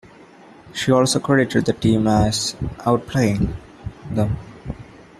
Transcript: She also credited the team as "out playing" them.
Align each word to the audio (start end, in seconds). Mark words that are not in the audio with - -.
She 0.73 0.91
also 0.91 1.19
credited 1.19 1.65
the 1.67 1.73
team 1.73 2.07
as 2.07 2.55
"out 2.87 3.05
playing" 3.05 3.55
them. 4.09 4.35